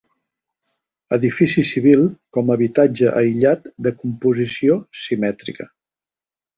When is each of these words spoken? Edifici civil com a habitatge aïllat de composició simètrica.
Edifici 1.17 1.65
civil 1.73 2.01
com 2.39 2.51
a 2.51 2.57
habitatge 2.57 3.13
aïllat 3.23 3.73
de 3.89 3.97
composició 4.03 4.83
simètrica. 5.07 5.73